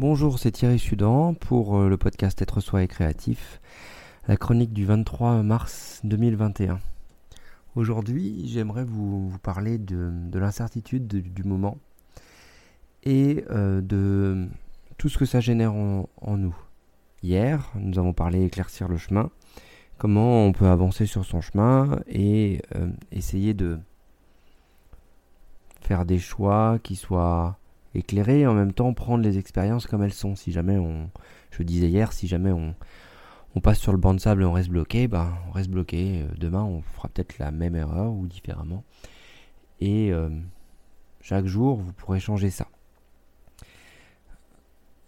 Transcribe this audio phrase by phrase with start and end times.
[0.00, 3.60] Bonjour, c'est Thierry Sudan pour euh, le podcast Être soi et créatif,
[4.28, 6.80] la chronique du 23 mars 2021.
[7.76, 11.76] Aujourd'hui, j'aimerais vous, parler de, l'incertitude du moment
[13.04, 14.48] et euh, de
[14.96, 16.06] tout ce que ça génère en,
[16.38, 16.56] nous.
[17.22, 19.28] Hier, nous avons parlé éclaircir le chemin,
[19.98, 23.78] comment on peut avancer sur son chemin et euh, essayer de
[25.82, 27.59] faire des choix qui soient
[27.94, 30.36] éclairés et en même temps prendre les expériences comme elles sont.
[30.36, 31.10] Si jamais on,
[31.50, 32.74] je disais hier, si jamais on,
[33.60, 36.22] passe sur le banc de sable et on reste bloqué, ben on reste bloqué.
[36.22, 38.84] Euh, demain, on fera peut-être la même erreur ou différemment.
[39.80, 40.30] Et euh,
[41.20, 42.68] chaque jour, vous pourrez changer ça.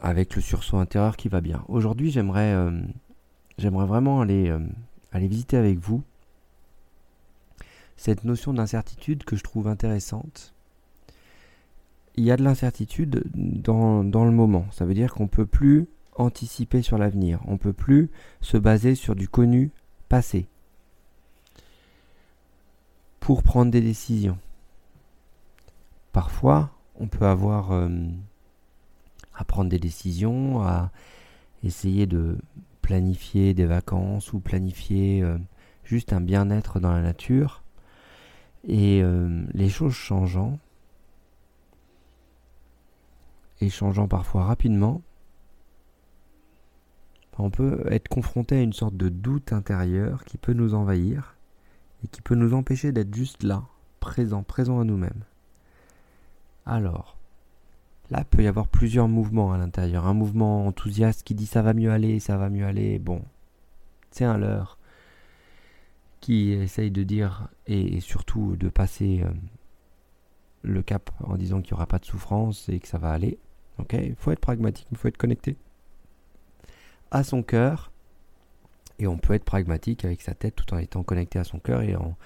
[0.00, 1.64] Avec le sursaut intérieur qui va bien.
[1.68, 2.82] Aujourd'hui, j'aimerais euh,
[3.58, 4.52] j'aimerais vraiment aller,
[5.12, 6.02] aller visiter avec vous
[7.96, 10.52] cette notion d'incertitude que je trouve intéressante
[12.16, 14.66] il y a de l'incertitude dans, le moment.
[14.70, 17.40] Ça veut dire qu'on ne peut plus anticiper sur l'avenir.
[17.46, 18.10] On ne peut plus
[18.40, 19.70] se baser sur du connu
[20.08, 20.46] passé
[23.20, 24.38] pour prendre des décisions.
[26.12, 27.88] Parfois, on peut avoir euh,
[29.34, 30.90] à prendre des décisions, à
[31.64, 32.36] essayer de
[32.82, 35.38] planifier des vacances ou planifier euh,
[35.84, 37.62] juste un bien-être dans la nature.
[38.66, 40.58] Et euh, les choses changeant,
[43.62, 45.02] et changeant parfois rapidement,
[47.38, 51.36] on peut être confronté à une sorte de doute intérieur qui peut nous envahir
[52.04, 53.62] et qui peut nous empêcher d'être juste là,
[54.00, 55.24] présent, présent à nous-mêmes.
[56.66, 57.16] Alors,
[58.10, 60.06] là peut y avoir plusieurs mouvements à l'intérieur.
[60.06, 63.22] Un mouvement enthousiaste qui dit ça va mieux aller, ça va mieux aller, bon,
[64.10, 64.78] c'est un leurre
[66.20, 69.30] qui essaye de dire et surtout de passer euh,
[70.62, 73.38] le cap en disant qu'il n'y aura pas de souffrance et que ça va aller.
[73.92, 75.56] Il faut être pragmatique, il faut être connecté
[77.10, 77.90] à son cœur.
[78.98, 81.82] Et on peut être pragmatique avec sa tête tout en étant connecté à son cœur
[81.82, 82.16] et en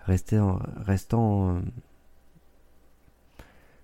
[0.00, 1.60] restant, restant euh,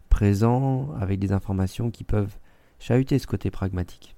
[0.08, 2.36] présent avec des informations qui peuvent
[2.78, 4.14] chahuter ce côté pragmatique.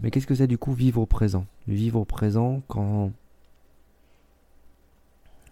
[0.00, 1.44] Mais qu'est-ce que c'est du coup vivre au présent?
[1.66, 3.12] Vivre au présent quand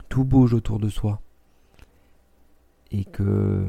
[0.09, 1.21] tout bouge autour de soi
[2.91, 3.69] et que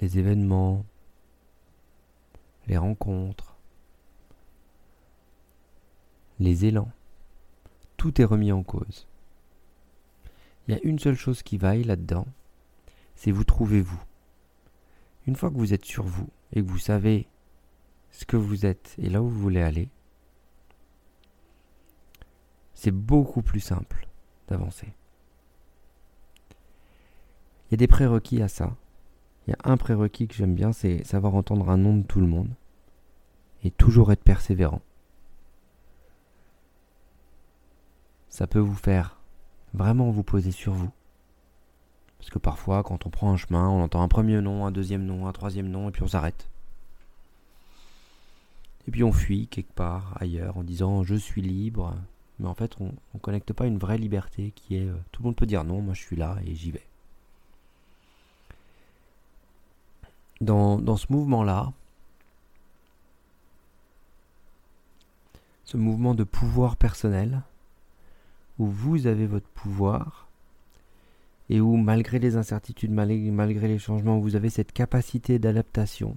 [0.00, 0.84] les événements,
[2.66, 3.56] les rencontres,
[6.38, 6.90] les élans,
[7.96, 9.06] tout est remis en cause.
[10.66, 12.26] Il y a une seule chose qui vaille là-dedans,
[13.14, 14.02] c'est vous trouvez vous.
[15.26, 17.26] Une fois que vous êtes sur vous et que vous savez
[18.10, 19.88] ce que vous êtes et là où vous voulez aller,
[22.74, 24.06] c'est beaucoup plus simple
[24.48, 24.92] d'avancer.
[27.68, 28.76] Il y a des prérequis à ça.
[29.46, 32.20] Il y a un prérequis que j'aime bien, c'est savoir entendre un nom de tout
[32.20, 32.50] le monde
[33.62, 34.82] et toujours être persévérant.
[38.28, 39.18] Ça peut vous faire
[39.72, 40.90] vraiment vous poser sur vous.
[42.18, 45.04] Parce que parfois, quand on prend un chemin, on entend un premier nom, un deuxième
[45.04, 46.48] nom, un troisième nom, et puis on s'arrête.
[48.88, 51.94] Et puis on fuit quelque part ailleurs en disant je suis libre.
[52.38, 55.26] Mais en fait, on ne connecte pas une vraie liberté qui est euh, tout le
[55.26, 56.86] monde peut dire non, moi je suis là et j'y vais.
[60.40, 61.72] Dans, ce mouvement-là,
[65.64, 67.42] ce mouvement de pouvoir personnel,
[68.58, 70.28] où vous avez votre pouvoir,
[71.48, 76.16] et où malgré les incertitudes, malgré les changements, vous avez cette capacité d'adaptation,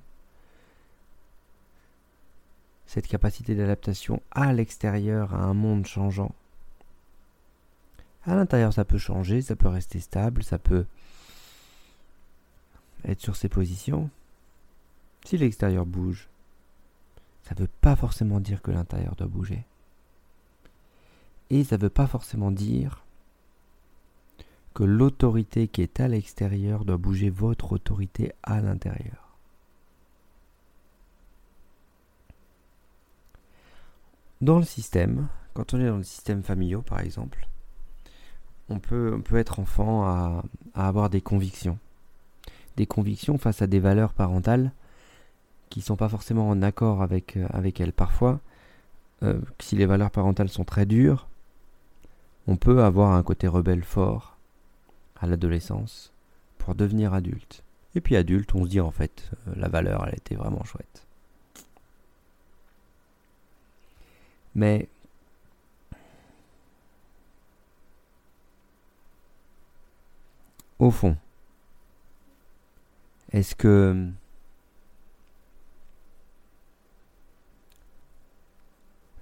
[2.85, 6.33] cette capacité d'adaptation à l'extérieur, à un monde changeant.
[8.25, 10.85] À l'intérieur, ça peut changer, ça peut rester stable, ça peut
[13.05, 14.09] être sur ses positions.
[15.25, 16.29] Si l'extérieur bouge,
[17.43, 19.65] ça ne veut pas forcément dire que l'intérieur doit bouger.
[21.49, 23.03] Et ça ne veut pas forcément dire
[24.73, 29.37] que l'autorité qui est à l'extérieur doit bouger votre autorité à l'intérieur.
[34.41, 37.47] Dans le système, quand on est dans le système familial par exemple,
[38.69, 40.43] on peut, on peut être enfant à
[40.75, 41.79] avoir des convictions
[42.79, 44.71] des convictions face à des valeurs parentales
[45.69, 47.91] qui ne sont pas forcément en accord avec, euh, avec elles.
[47.91, 48.39] Parfois,
[49.21, 51.27] euh, si les valeurs parentales sont très dures,
[52.47, 54.37] on peut avoir un côté rebelle fort
[55.19, 56.13] à l'adolescence
[56.57, 57.63] pour devenir adulte.
[57.95, 61.05] Et puis adulte, on se dit en fait, euh, la valeur, elle était vraiment chouette.
[64.55, 64.87] Mais
[70.79, 71.17] au fond,
[73.31, 74.09] est-ce que...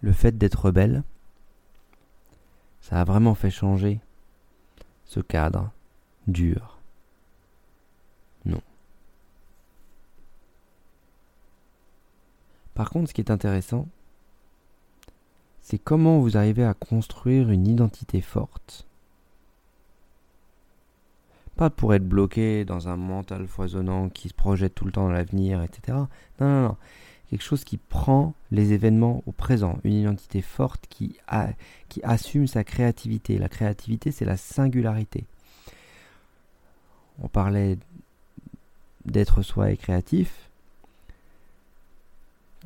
[0.02, 1.04] Le fait d'être rebelle,
[2.82, 4.00] ça a vraiment fait changer
[5.06, 5.72] ce cadre
[6.28, 6.80] dur?
[8.46, 8.62] Non.
[12.76, 13.88] Par contre, ce qui est intéressant,
[15.62, 18.87] c'est comment vous arrivez à construire une identité forte
[21.58, 25.12] pas pour être bloqué dans un mental foisonnant qui se projette tout le temps dans
[25.12, 25.98] l'avenir, etc.
[26.40, 26.78] Non, non, non.
[27.32, 29.80] Quelque chose qui prend les événements au présent.
[29.84, 31.18] Une identité forte qui,
[32.04, 33.40] assume sa créativité.
[33.40, 35.26] La créativité, c'est la singularité.
[37.24, 37.80] On parlait
[39.06, 40.52] d'être soi et créatif.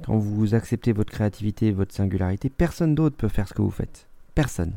[0.04, 4.06] Quand vous acceptez votre créativité, votre singularité, personne d'autre peut faire ce que vous faites.
[4.36, 4.74] Personne.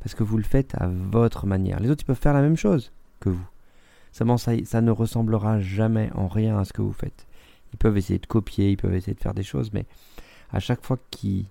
[0.00, 1.80] Parce que vous le faites à votre manière.
[1.80, 3.46] Les autres, ils peuvent faire la même chose que vous.
[4.12, 4.24] Ça,
[4.64, 7.26] ça ne ressemblera jamais en rien à ce que vous faites.
[7.72, 9.84] Ils peuvent essayer de copier, ils peuvent essayer de faire des choses, mais
[10.52, 11.44] à chaque fois qu'ils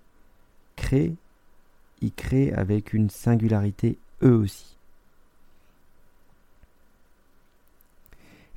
[0.76, 1.14] créent,
[2.02, 4.76] ils créent avec une singularité eux aussi.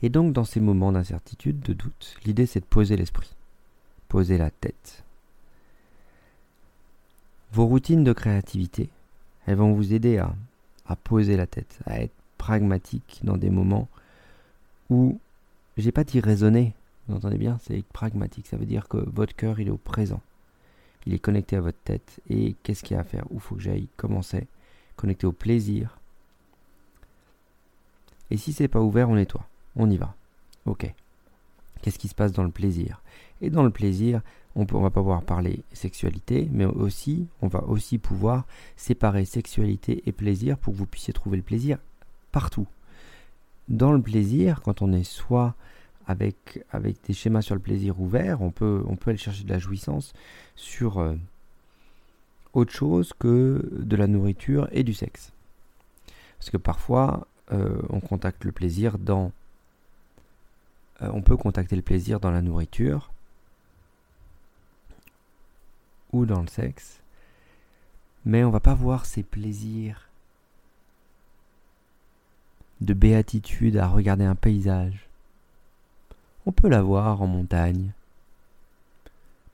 [0.00, 3.34] Et donc, dans ces moments d'incertitude, de doute, l'idée c'est de poser l'esprit
[4.08, 5.04] poser la tête.
[7.52, 8.88] Vos routines de créativité,
[9.46, 10.34] elles vont vous aider à,
[10.86, 12.14] à poser la tête, à être
[12.48, 13.88] pragmatique dans des moments
[14.88, 15.20] où,
[15.76, 16.72] j'ai pas dit raisonner,
[17.06, 20.22] vous entendez bien, c'est pragmatique, ça veut dire que votre cœur il est au présent,
[21.04, 23.54] il est connecté à votre tête, et qu'est-ce qu'il y a à faire, où faut
[23.54, 24.46] que j'aille, comment c'est,
[24.96, 25.98] connecté au plaisir.
[28.30, 29.46] Et si c'est pas ouvert, on nettoie,
[29.76, 30.14] on y va.
[30.64, 30.90] Ok.
[31.82, 33.02] Qu'est-ce qui se passe dans le plaisir?
[33.42, 34.22] Et dans le plaisir,
[34.56, 40.12] on ne va pouvoir parler sexualité, mais aussi, on va aussi pouvoir séparer sexualité et
[40.12, 41.76] plaisir pour que vous puissiez trouver le plaisir
[42.32, 42.66] partout.
[43.68, 45.54] Dans le plaisir, quand on est soit
[46.06, 46.64] avec,
[47.06, 50.14] des schémas sur le plaisir ouvert, on peut, aller chercher de la jouissance
[50.56, 51.16] sur euh,
[52.54, 55.32] autre chose que de la nourriture et du sexe.
[56.38, 59.32] Parce que parfois, euh, on contacte le plaisir dans
[61.02, 63.12] euh, on peut contacter le plaisir dans la nourriture
[66.12, 67.00] ou dans le sexe,
[68.24, 70.07] mais on va pas voir ces plaisirs
[72.80, 75.08] de béatitude à regarder un paysage.
[76.46, 77.92] On peut l'avoir en montagne,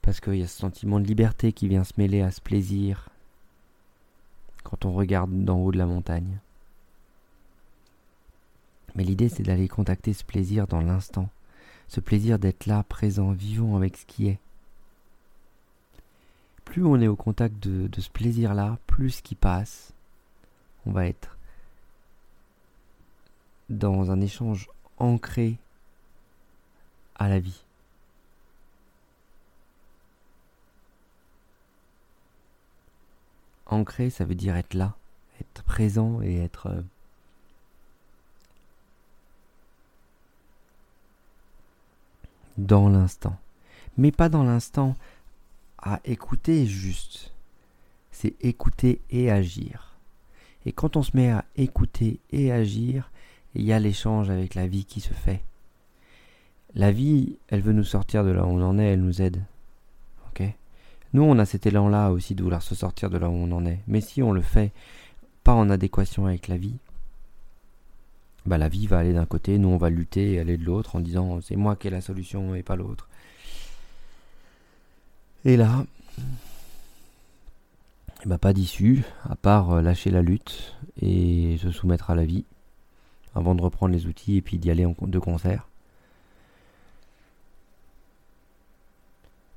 [0.02, 3.08] parce qu'il y a ce sentiment de liberté qui vient se mêler à ce plaisir
[4.62, 6.38] quand on regarde d'en haut de la montagne.
[8.94, 11.28] Mais l'idée, c'est d'aller contacter ce plaisir dans l'instant,
[11.88, 14.38] ce plaisir d'être là, présent, vivant avec ce qui est.
[16.64, 19.92] Plus on est au contact de, ce plaisir-là, plus ce qui passe,
[20.86, 21.38] on va être
[23.68, 24.68] dans un échange
[24.98, 25.58] ancré
[27.16, 27.62] à la vie.
[33.66, 34.94] Ancré, ça veut dire être là,
[35.40, 36.82] être présent et être euh,
[42.58, 43.36] dans l'instant.
[43.96, 44.96] Mais pas dans l'instant
[45.78, 47.32] à écouter juste.
[48.10, 49.96] C'est écouter et agir.
[50.66, 53.10] Et quand on se met à écouter et agir,
[53.54, 55.40] il y a l'échange avec la vie qui se fait.
[56.74, 59.42] La vie, elle veut nous sortir de là où on en est, elle nous aide.
[60.28, 60.42] Ok?
[61.12, 63.64] Nous, on a cet élan-là aussi de vouloir se sortir de là où on en
[63.64, 63.80] est.
[63.86, 64.72] Mais si on le fait
[65.44, 66.78] pas en adéquation avec la vie,
[68.46, 70.96] bah, la vie va aller d'un côté, nous on va lutter et aller de l'autre
[70.96, 73.08] en disant c'est moi qui ai la solution et pas l'autre.
[75.46, 75.84] Et là,
[78.26, 82.44] bah, pas d'issue, à part euh, lâcher la lutte et se soumettre à la vie,
[83.34, 85.68] avant de reprendre les outils et puis d'y aller en, de concert.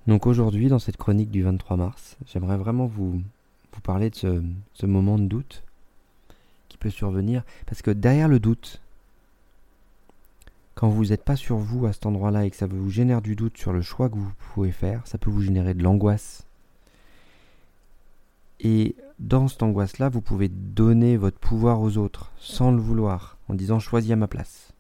[0.07, 3.21] Donc aujourd'hui, dans cette chronique du 23 mars, j'aimerais vraiment vous,
[3.73, 4.41] vous parler de ce,
[4.73, 5.63] ce moment de doute
[6.77, 7.43] peut survenir.
[7.65, 8.81] Parce que derrière le doute,
[10.75, 13.35] quand vous n'êtes pas sur vous à cet endroit-là et que ça vous génère du
[13.35, 16.45] doute sur le choix que vous pouvez faire, ça peut vous générer de l'angoisse.
[18.59, 23.53] Et dans cette angoisse-là, vous pouvez donner votre pouvoir aux autres sans le vouloir, en
[23.53, 24.73] disant choisis à ma place.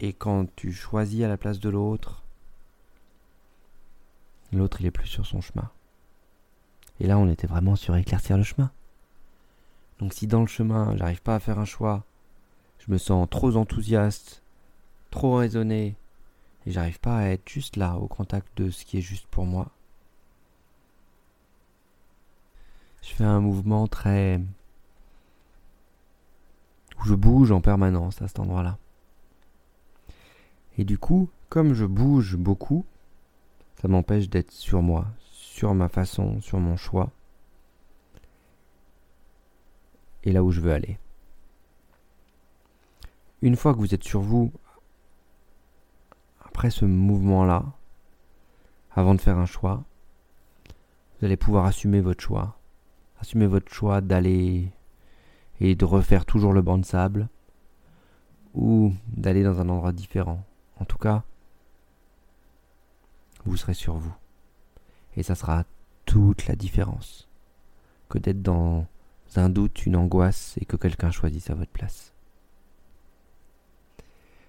[0.00, 2.22] Et quand tu choisis à la place de l'autre,
[4.52, 5.70] l'autre il est plus sur son chemin.
[7.00, 8.70] Et là, on était vraiment sur éclaircir le chemin.
[9.98, 12.04] Donc si dans le chemin, j'arrive pas à faire un choix,
[12.78, 14.42] je me sens trop enthousiaste,
[15.10, 15.96] trop raisonné,
[16.66, 19.44] et j'arrive pas à être juste là, au contact de ce qui est juste pour
[19.44, 19.70] moi.
[23.02, 24.40] Je fais un mouvement très...
[27.06, 28.78] je bouge en permanence à cet endroit-là.
[30.78, 32.84] Et du coup, comme je bouge beaucoup,
[33.80, 37.10] ça m'empêche d'être sur moi, sur ma façon, sur mon choix
[40.24, 40.98] et là où je veux aller.
[43.42, 44.52] Une fois que vous êtes sur vous,
[46.44, 47.64] après ce mouvement-là,
[48.92, 49.84] avant de faire un choix,
[51.18, 52.56] vous allez pouvoir assumer votre choix.
[53.20, 54.70] Assumer votre choix d'aller
[55.60, 57.28] et de refaire toujours le banc de sable
[58.54, 60.44] ou d'aller dans un endroit différent.
[60.78, 61.22] En tout cas,
[63.44, 64.14] vous serez sur vous.
[65.16, 65.64] Et ça sera
[66.06, 67.28] toute la différence
[68.08, 68.86] que d'être dans
[69.36, 72.12] un doute, une angoisse et que quelqu'un choisisse à votre place.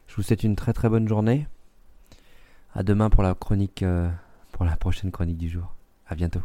[0.07, 1.47] Je vous souhaite une très très bonne journée.
[2.73, 4.09] À demain pour la chronique, euh,
[4.51, 5.73] pour la prochaine chronique du jour.
[6.07, 6.41] À bientôt.